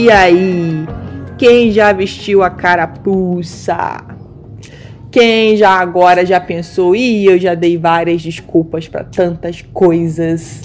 [0.00, 0.86] E aí,
[1.36, 4.04] quem já vestiu a carapuça?
[5.10, 10.62] Quem já agora já pensou, e eu já dei várias desculpas para tantas coisas.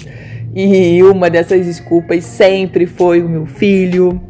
[0.54, 4.22] E uma dessas desculpas sempre foi o meu filho.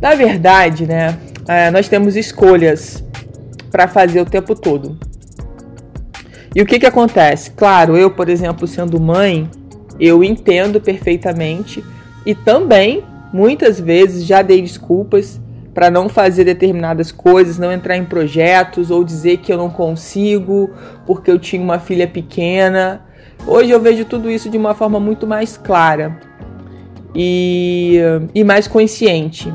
[0.00, 3.02] Na verdade, né, é, nós temos escolhas
[3.68, 4.96] para fazer o tempo todo.
[6.54, 7.50] E o que que acontece?
[7.50, 9.50] Claro, eu, por exemplo, sendo mãe,
[9.98, 11.82] eu entendo perfeitamente
[12.24, 15.40] e também Muitas vezes já dei desculpas
[15.72, 20.70] para não fazer determinadas coisas, não entrar em projetos ou dizer que eu não consigo
[21.06, 23.02] porque eu tinha uma filha pequena.
[23.46, 26.18] Hoje eu vejo tudo isso de uma forma muito mais clara
[27.14, 28.00] e,
[28.34, 29.52] e mais consciente.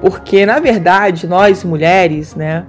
[0.00, 2.66] Porque na verdade, nós mulheres, né,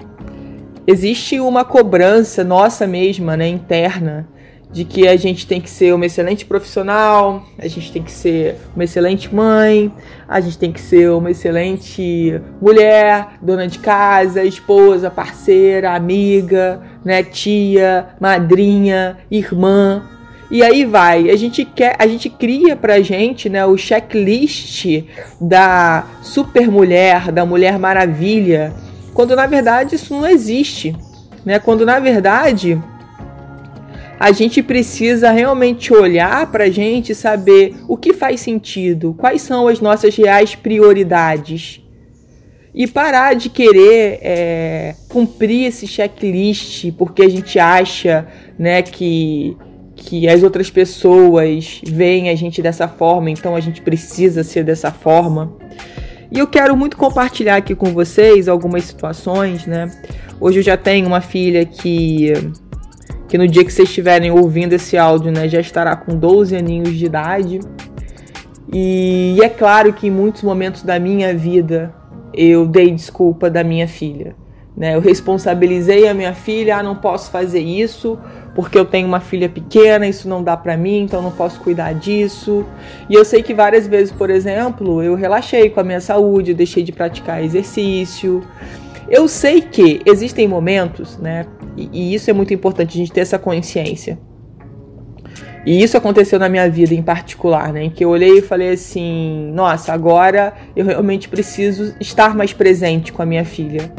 [0.87, 4.27] existe uma cobrança nossa mesma, né, interna
[4.71, 8.55] de que a gente tem que ser uma excelente profissional, a gente tem que ser
[8.75, 9.91] uma excelente mãe,
[10.27, 17.23] a gente tem que ser uma excelente mulher, dona de casa, esposa, parceira, amiga, né,
[17.23, 20.03] tia, madrinha, irmã.
[20.51, 24.85] E aí vai, a gente quer, a gente cria pra gente, né, o checklist
[25.41, 28.73] da super mulher, da mulher maravilha,
[29.13, 30.95] quando na verdade isso não existe,
[31.43, 31.59] né?
[31.59, 32.81] Quando na verdade
[34.19, 39.69] a gente precisa realmente olhar para a gente saber o que faz sentido, quais são
[39.69, 41.81] as nossas reais prioridades.
[42.75, 48.27] E parar de querer é, cumprir esse checklist porque a gente acha
[48.59, 49.57] né, que,
[49.95, 54.91] que as outras pessoas veem a gente dessa forma, então a gente precisa ser dessa
[54.91, 55.55] forma.
[56.29, 59.89] E eu quero muito compartilhar aqui com vocês algumas situações, né?
[60.39, 62.33] Hoje eu já tenho uma filha que
[63.29, 66.95] que no dia que vocês estiverem ouvindo esse áudio, né, já estará com 12 aninhos
[66.95, 67.59] de idade.
[68.73, 71.93] E, e é claro que em muitos momentos da minha vida
[72.33, 74.35] eu dei desculpa da minha filha.
[74.75, 74.95] Né?
[74.95, 78.19] Eu responsabilizei a minha filha, ah, não posso fazer isso
[78.55, 81.93] porque eu tenho uma filha pequena, isso não dá para mim, então não posso cuidar
[81.93, 82.65] disso.
[83.09, 86.57] E eu sei que várias vezes, por exemplo, eu relaxei com a minha saúde, eu
[86.57, 88.43] deixei de praticar exercício.
[89.09, 93.21] Eu sei que existem momentos, né, e, e isso é muito importante, a gente ter
[93.21, 94.17] essa consciência.
[95.65, 97.83] E isso aconteceu na minha vida em particular, né?
[97.83, 103.11] Em que eu olhei e falei assim: nossa, agora eu realmente preciso estar mais presente
[103.11, 103.91] com a minha filha.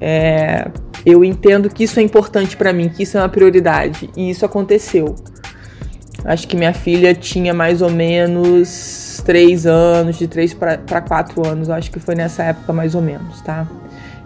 [0.00, 0.70] É,
[1.04, 4.10] eu entendo que isso é importante para mim, que isso é uma prioridade.
[4.16, 5.16] E isso aconteceu.
[6.24, 11.70] Acho que minha filha tinha mais ou menos três anos, de três para quatro anos.
[11.70, 13.66] Acho que foi nessa época mais ou menos, tá?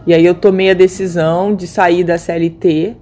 [0.06, 2.96] E aí eu tomei a decisão de sair da CLT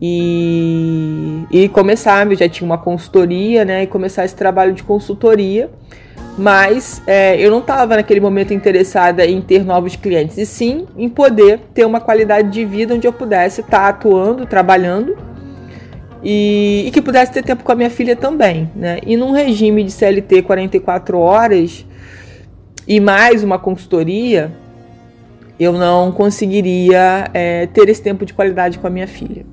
[0.00, 2.28] e, e começar.
[2.30, 3.84] Eu já tinha uma consultoria, né?
[3.84, 5.70] E começar esse trabalho de consultoria.
[6.38, 11.08] Mas é, eu não estava naquele momento interessada em ter novos clientes, e sim em
[11.08, 15.16] poder ter uma qualidade de vida onde eu pudesse estar tá atuando, trabalhando
[16.22, 18.98] e, e, que pudesse ter tempo com a minha filha também, né?
[19.06, 21.86] E num regime de CLT 44 horas
[22.86, 24.52] e mais uma consultoria,
[25.58, 29.44] eu não conseguiria é, ter esse tempo de qualidade com a minha filha.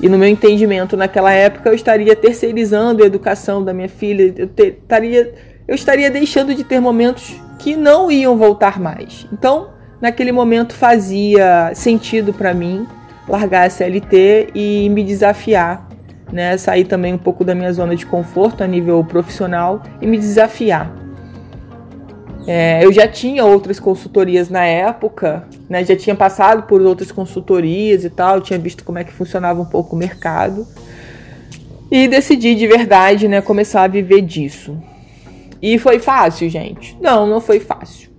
[0.00, 4.46] E no meu entendimento, naquela época, eu estaria terceirizando a educação da minha filha, eu,
[4.46, 5.32] ter, estaria,
[5.66, 9.26] eu estaria deixando de ter momentos que não iam voltar mais.
[9.32, 12.86] Então, naquele momento, fazia sentido para mim
[13.26, 15.88] largar a CLT e me desafiar,
[16.30, 16.58] né?
[16.58, 21.05] sair também um pouco da minha zona de conforto a nível profissional e me desafiar.
[22.46, 25.84] É, eu já tinha outras consultorias na época, né?
[25.84, 29.64] Já tinha passado por outras consultorias e tal, tinha visto como é que funcionava um
[29.64, 30.66] pouco o mercado.
[31.90, 34.76] E decidi de verdade, né, começar a viver disso.
[35.62, 36.96] E foi fácil, gente?
[37.00, 38.10] Não, não foi fácil.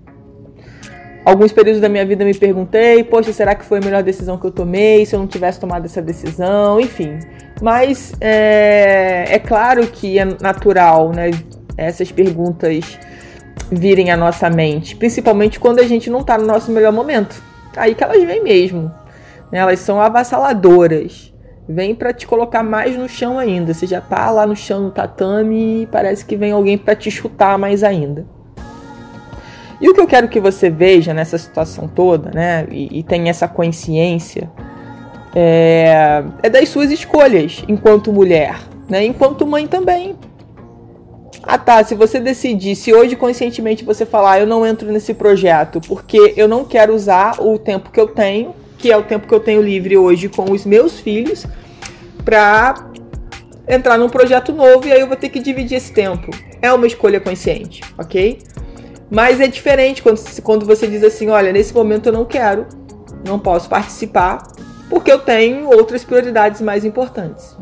[1.23, 4.45] Alguns períodos da minha vida me perguntei, poxa, será que foi a melhor decisão que
[4.45, 5.06] eu tomei?
[5.06, 7.19] Se eu não tivesse tomado essa decisão, enfim.
[7.62, 11.31] Mas é, é claro que é natural, né?
[11.75, 12.97] Essas perguntas
[13.72, 17.42] virem à nossa mente, principalmente quando a gente não está no nosso melhor momento.
[17.75, 18.92] Aí que elas vêm mesmo.
[19.52, 19.60] Né?
[19.60, 21.34] Elas são avassaladoras.
[21.68, 23.74] vem para te colocar mais no chão ainda.
[23.74, 27.12] Você já tá lá no chão no tatame e parece que vem alguém para te
[27.12, 28.25] chutar mais ainda.
[29.80, 33.30] E o que eu quero que você veja nessa situação toda, né, e, e tenha
[33.30, 34.50] essa consciência,
[35.36, 38.58] é, é das suas escolhas enquanto mulher,
[38.90, 40.16] né, enquanto mãe também.
[41.44, 45.13] Ah tá, se você decidir, se hoje conscientemente você falar, ah, eu não entro nesse
[45.13, 49.27] projeto porque eu não quero usar o tempo que eu tenho, que é o tempo
[49.27, 51.45] que eu tenho livre hoje com os meus filhos,
[52.25, 52.89] para
[53.68, 56.31] entrar num projeto novo e aí eu vou ter que dividir esse tempo.
[56.62, 58.39] É uma escolha consciente, ok?
[59.09, 62.65] Mas é diferente quando, quando você diz assim: olha, nesse momento eu não quero,
[63.25, 64.44] não posso participar,
[64.89, 67.56] porque eu tenho outras prioridades mais importantes.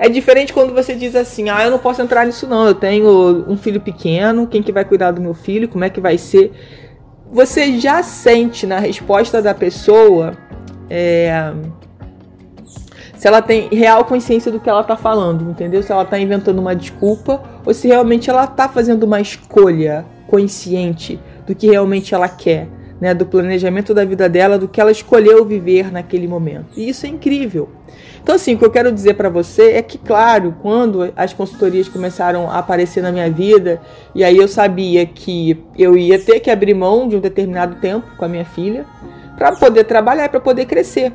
[0.00, 3.44] É diferente quando você diz assim: ah, eu não posso entrar nisso, não, eu tenho
[3.46, 6.52] um filho pequeno, quem que vai cuidar do meu filho, como é que vai ser.
[7.30, 10.32] Você já sente na resposta da pessoa.
[10.88, 11.52] É,
[13.14, 15.82] se ela tem real consciência do que ela tá falando, entendeu?
[15.82, 21.20] Se ela tá inventando uma desculpa ou se realmente ela tá fazendo uma escolha consciente
[21.46, 22.66] do que realmente ela quer,
[23.00, 23.14] né?
[23.14, 26.66] Do planejamento da vida dela, do que ela escolheu viver naquele momento.
[26.76, 27.68] E isso é incrível.
[28.22, 31.88] Então, assim, o que eu quero dizer para você é que, claro, quando as consultorias
[31.88, 33.80] começaram a aparecer na minha vida,
[34.14, 38.06] e aí eu sabia que eu ia ter que abrir mão de um determinado tempo
[38.16, 38.84] com a minha filha
[39.36, 41.12] para poder trabalhar, para poder crescer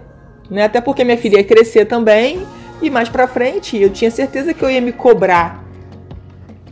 [0.50, 0.64] né?
[0.64, 2.46] Até porque minha filha ia crescer também
[2.82, 5.64] e mais para frente eu tinha certeza que eu ia me cobrar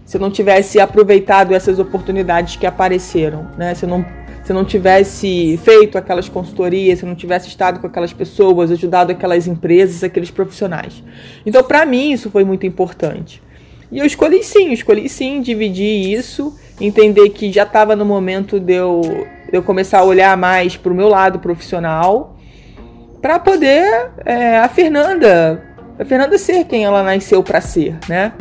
[0.05, 3.73] se eu não tivesse aproveitado essas oportunidades que apareceram, né?
[3.73, 4.05] Se eu não
[4.43, 9.47] se não tivesse feito aquelas consultorias, se não tivesse estado com aquelas pessoas, ajudado aquelas
[9.47, 11.01] empresas, aqueles profissionais.
[11.45, 13.41] Então, para mim, isso foi muito importante.
[13.91, 18.73] E eu escolhi sim, escolhi sim dividir isso, entender que já estava no momento de
[18.73, 19.01] eu,
[19.49, 22.35] de eu começar a olhar mais para o meu lado profissional
[23.21, 25.63] para poder é, a Fernanda,
[25.97, 28.33] a Fernanda ser quem ela nasceu para ser, né?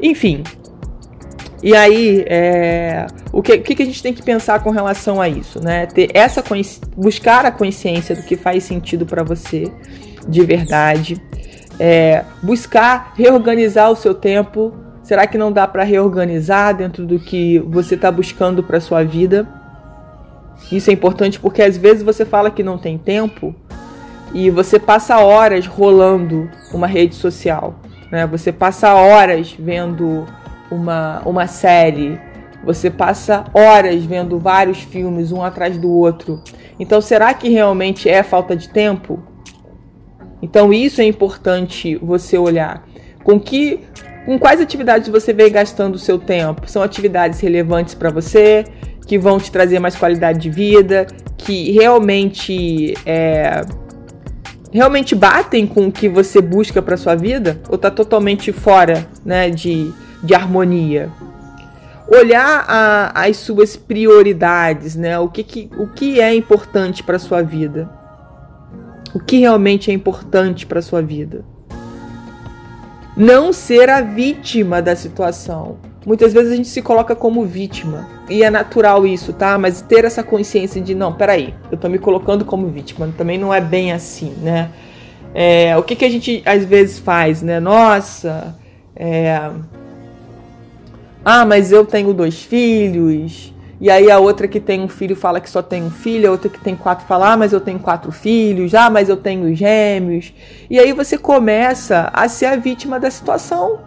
[0.00, 0.42] Enfim.
[1.62, 5.28] E aí, é, o, que, o que a gente tem que pensar com relação a
[5.28, 5.86] isso, né?
[5.86, 6.42] Ter essa
[6.96, 9.70] buscar a consciência do que faz sentido para você
[10.28, 11.22] de verdade,
[11.78, 14.74] é, buscar reorganizar o seu tempo.
[15.02, 19.48] Será que não dá para reorganizar dentro do que você está buscando para sua vida?
[20.70, 23.54] Isso é importante porque às vezes você fala que não tem tempo,
[24.32, 27.74] e você passa horas rolando uma rede social,
[28.10, 28.26] né?
[28.26, 30.26] Você passa horas vendo
[30.70, 32.20] uma, uma série,
[32.64, 36.42] você passa horas vendo vários filmes um atrás do outro.
[36.78, 39.22] Então, será que realmente é falta de tempo?
[40.42, 42.86] Então, isso é importante você olhar.
[43.22, 43.80] Com que
[44.26, 46.68] com quais atividades você vem gastando o seu tempo?
[46.68, 48.64] São atividades relevantes para você,
[49.06, 51.06] que vão te trazer mais qualidade de vida,
[51.38, 53.60] que realmente é,
[54.72, 59.48] realmente batem com o que você busca para sua vida ou está totalmente fora né,
[59.48, 59.92] de,
[60.26, 61.10] de harmonia?
[62.08, 65.18] Olhar a, as suas prioridades, né?
[65.18, 67.88] O que, que, o que é importante para sua vida?
[69.14, 71.44] O que realmente é importante para sua vida?
[73.16, 75.78] Não ser a vítima da situação.
[76.04, 78.06] Muitas vezes a gente se coloca como vítima.
[78.28, 79.58] E é natural isso, tá?
[79.58, 83.12] Mas ter essa consciência de, não, peraí, eu tô me colocando como vítima.
[83.16, 84.70] Também não é bem assim, né?
[85.34, 87.58] É, o que, que a gente às vezes faz, né?
[87.58, 88.54] Nossa,
[88.94, 89.50] é...
[91.28, 93.52] Ah, mas eu tenho dois filhos.
[93.80, 96.30] E aí a outra que tem um filho fala que só tem um filho, a
[96.30, 99.52] outra que tem quatro fala, ah, mas eu tenho quatro filhos, ah, mas eu tenho
[99.52, 100.32] gêmeos.
[100.70, 103.80] E aí você começa a ser a vítima da situação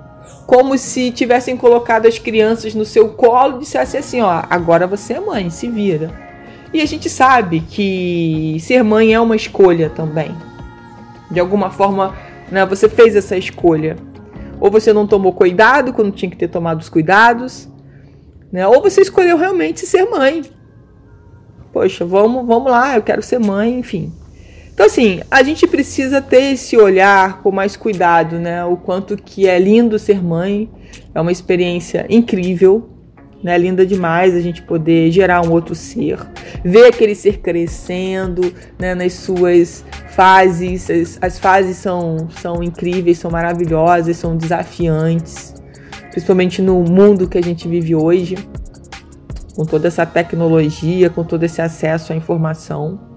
[0.45, 5.13] como se tivessem colocado as crianças no seu colo e dissessem assim, ó, agora você
[5.13, 6.11] é mãe, se vira.
[6.73, 10.35] E a gente sabe que ser mãe é uma escolha também.
[11.31, 12.13] De alguma forma,
[12.51, 13.95] né, você fez essa escolha.
[14.59, 17.69] Ou você não tomou cuidado quando tinha que ter tomado os cuidados,
[18.51, 18.67] né?
[18.67, 20.43] Ou você escolheu realmente ser mãe.
[21.71, 24.11] Poxa, vamos, vamos lá, eu quero ser mãe, enfim.
[24.73, 28.63] Então, assim, a gente precisa ter esse olhar com mais cuidado, né?
[28.63, 30.69] O quanto que é lindo ser mãe,
[31.13, 32.89] é uma experiência incrível,
[33.43, 33.57] né?
[33.57, 36.17] Linda demais a gente poder gerar um outro ser,
[36.63, 38.95] ver aquele ser crescendo, né?
[38.95, 45.53] Nas suas fases, as, as fases são, são incríveis, são maravilhosas, são desafiantes,
[46.11, 48.35] principalmente no mundo que a gente vive hoje,
[49.55, 53.09] com toda essa tecnologia, com todo esse acesso à informação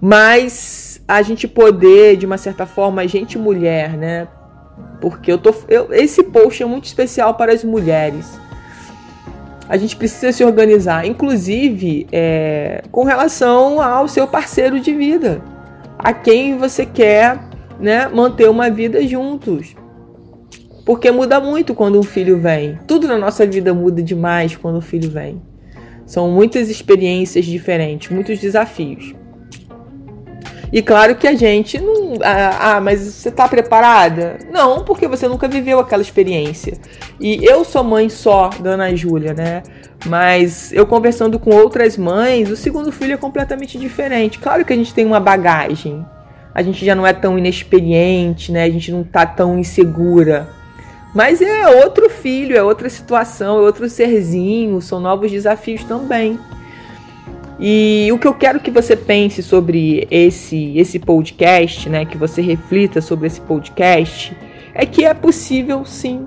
[0.00, 4.28] mas a gente poder, de uma certa forma, a gente mulher, né?
[5.00, 5.54] Porque eu tô.
[5.68, 8.38] Eu, esse post é muito especial para as mulheres.
[9.68, 15.42] A gente precisa se organizar, inclusive é, com relação ao seu parceiro de vida,
[15.98, 17.38] a quem você quer
[17.78, 19.76] né, manter uma vida juntos.
[20.86, 22.78] Porque muda muito quando um filho vem.
[22.86, 25.42] Tudo na nossa vida muda demais quando o um filho vem.
[26.06, 29.14] São muitas experiências diferentes, muitos desafios.
[30.72, 32.14] E claro que a gente não.
[32.22, 34.38] Ah, mas você está preparada?
[34.50, 36.78] Não, porque você nunca viveu aquela experiência.
[37.18, 39.62] E eu sou mãe só da Ana Júlia, né?
[40.06, 44.38] Mas eu conversando com outras mães, o segundo filho é completamente diferente.
[44.38, 46.04] Claro que a gente tem uma bagagem.
[46.54, 48.64] A gente já não é tão inexperiente, né?
[48.64, 50.48] A gente não tá tão insegura.
[51.14, 56.38] Mas é outro filho, é outra situação, é outro serzinho, são novos desafios também.
[57.60, 62.40] E o que eu quero que você pense sobre esse esse podcast, né, que você
[62.40, 64.36] reflita sobre esse podcast,
[64.72, 66.24] é que é possível sim.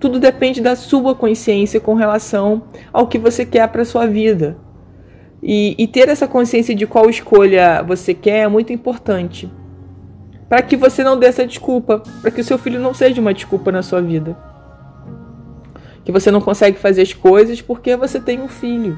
[0.00, 4.58] Tudo depende da sua consciência com relação ao que você quer para sua vida.
[5.42, 9.48] E, e ter essa consciência de qual escolha você quer é muito importante
[10.48, 13.34] para que você não dê essa desculpa, para que o seu filho não seja uma
[13.34, 14.36] desculpa na sua vida.
[16.04, 18.96] Que você não consegue fazer as coisas porque você tem um filho.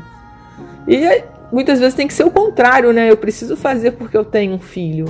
[0.89, 3.11] E muitas vezes tem que ser o contrário, né?
[3.11, 5.05] Eu preciso fazer porque eu tenho um filho.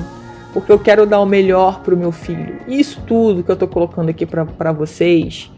[0.52, 2.58] Porque eu quero dar o melhor para o meu filho.
[2.66, 5.50] Isso tudo que eu estou colocando aqui para vocês,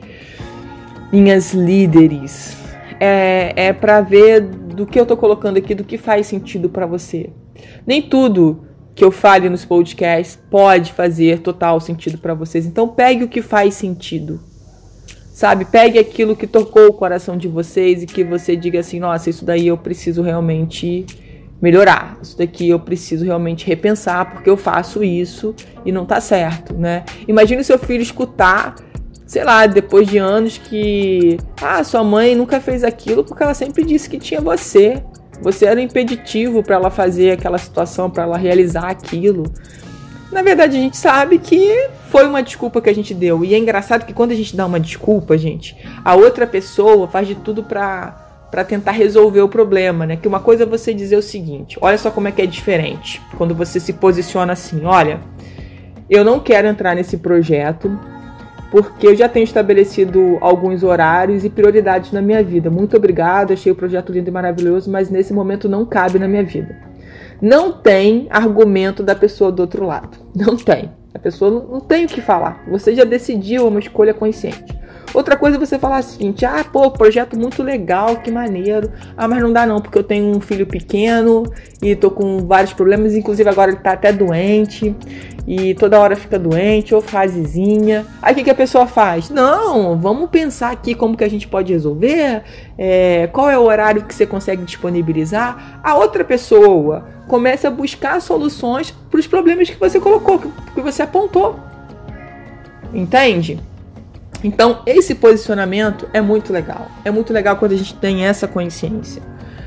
[1.11, 2.57] minhas líderes,
[2.99, 6.85] é, é para ver do que eu estou colocando aqui, do que faz sentido para
[6.85, 7.31] você.
[7.87, 12.67] Nem tudo que eu fale nos podcasts pode fazer total sentido para vocês.
[12.67, 14.50] Então pegue o que faz sentido.
[15.41, 15.65] Sabe?
[15.65, 19.43] Pegue aquilo que tocou o coração de vocês e que você diga assim: "Nossa, isso
[19.43, 21.07] daí eu preciso realmente
[21.63, 22.19] melhorar.
[22.23, 27.07] Isso daqui eu preciso realmente repensar porque eu faço isso e não tá certo, né?
[27.27, 28.75] Imagine o seu filho escutar
[29.27, 33.83] sei lá, depois de anos que ah, sua mãe nunca fez aquilo porque ela sempre
[33.83, 35.03] disse que tinha você.
[35.41, 39.45] Você era impeditivo para ela fazer aquela situação, para ela realizar aquilo.
[40.33, 43.45] Na verdade, a gente sabe que foi uma desculpa que a gente deu.
[43.45, 47.27] E é engraçado que quando a gente dá uma desculpa, gente, a outra pessoa faz
[47.27, 50.17] de tudo para para tentar resolver o problema, né?
[50.17, 53.23] Que uma coisa é você dizer o seguinte: olha só como é que é diferente
[53.39, 55.21] quando você se posiciona assim, olha,
[56.09, 57.97] eu não quero entrar nesse projeto
[58.71, 62.71] porque eu já tenho estabelecido alguns horários e prioridades na minha vida.
[62.71, 66.45] Muito obrigada, achei o projeto lindo e maravilhoso, mas nesse momento não cabe na minha
[66.45, 66.90] vida.
[67.41, 70.19] Não tem argumento da pessoa do outro lado.
[70.35, 70.91] Não tem.
[71.15, 72.65] A pessoa não, tem o que falar.
[72.69, 74.80] Você já decidiu uma escolha consciente.
[75.13, 78.91] Outra coisa é você falar o seguinte: ah, pô, projeto muito legal, que maneiro.
[79.17, 81.45] Ah, mas não dá não, porque eu tenho um filho pequeno
[81.83, 84.95] e tô com vários problemas, inclusive agora ele tá até doente
[85.47, 88.07] e toda hora fica doente ou fasezinha.
[88.23, 89.31] Aí o que, que a pessoa faz?
[89.31, 92.43] Não, vamos pensar aqui como que a gente pode resolver,
[92.79, 95.81] é, qual é o horário que você consegue disponibilizar.
[95.83, 101.03] A outra pessoa começa a buscar soluções para os problemas que você colocou, que você
[101.03, 101.59] apontou.
[102.93, 103.59] Entende?
[104.43, 106.91] Então, esse posicionamento é muito legal.
[107.05, 109.23] É muito legal quando a gente tem essa consciência,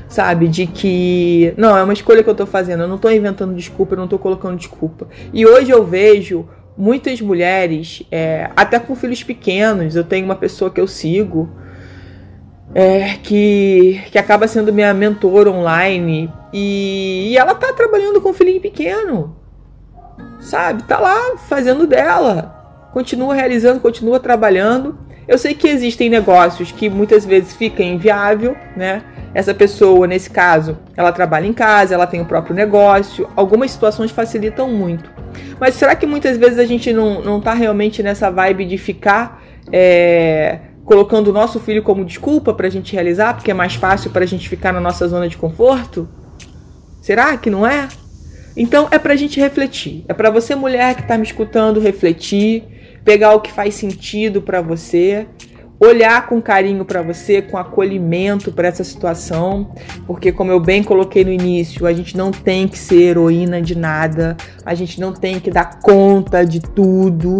[0.08, 0.48] sabe?
[0.48, 3.94] De que, não, é uma escolha que eu tô fazendo, eu não tô inventando desculpa,
[3.94, 5.06] eu não tô colocando desculpa.
[5.32, 10.70] E hoje eu vejo muitas mulheres, é, até com filhos pequenos, eu tenho uma pessoa
[10.70, 11.48] que eu sigo,
[12.74, 18.34] é, que, que acaba sendo minha mentora online, e, e ela tá trabalhando com um
[18.34, 19.36] filhinho pequeno,
[20.40, 20.82] sabe?
[20.82, 22.63] Tá lá fazendo dela
[22.94, 24.96] continua realizando, continua trabalhando.
[25.26, 29.02] Eu sei que existem negócios que muitas vezes fica inviável, né?
[29.34, 33.28] Essa pessoa, nesse caso, ela trabalha em casa, ela tem o próprio negócio.
[33.34, 35.10] Algumas situações facilitam muito.
[35.58, 39.42] Mas será que muitas vezes a gente não, não tá realmente nessa vibe de ficar
[39.72, 44.12] é, colocando o nosso filho como desculpa para a gente realizar, porque é mais fácil
[44.12, 46.08] para a gente ficar na nossa zona de conforto?
[47.02, 47.88] Será que não é?
[48.56, 50.04] Então é para a gente refletir.
[50.08, 52.64] É para você, mulher que está me escutando, refletir
[53.04, 55.26] pegar o que faz sentido para você,
[55.78, 59.70] olhar com carinho para você, com acolhimento para essa situação,
[60.06, 63.76] porque como eu bem coloquei no início, a gente não tem que ser heroína de
[63.76, 67.36] nada, a gente não tem que dar conta de tudo.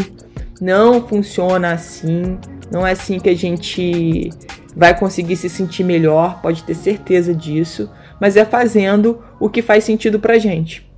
[0.60, 2.38] Não funciona assim.
[2.70, 4.30] Não é assim que a gente
[4.76, 7.90] vai conseguir se sentir melhor, pode ter certeza disso,
[8.20, 10.93] mas é fazendo o que faz sentido pra gente.